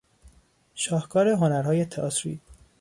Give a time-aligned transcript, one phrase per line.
[0.75, 2.39] شاهکار هنرهای تئاتری